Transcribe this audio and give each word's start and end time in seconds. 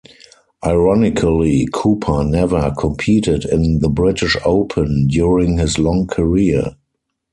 Ironically, 0.65 1.67
Cooper 1.71 2.23
never 2.23 2.73
competed 2.75 3.45
in 3.45 3.81
the 3.81 3.87
British 3.89 4.35
Open 4.43 5.05
during 5.05 5.59
his 5.59 5.77
long 5.77 6.07
career. 6.07 6.75